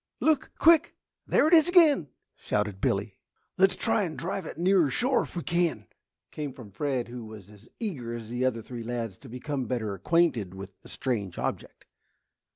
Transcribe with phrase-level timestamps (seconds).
[0.19, 0.95] "Look quick!
[1.27, 3.19] There it is again!" shouted Billy.
[3.59, 5.85] "Let's try and drive it in nearer shore if we can,"
[6.31, 9.93] came from Fred, who was as eager as the other three lads to become better
[9.93, 11.85] acquainted with the strange object.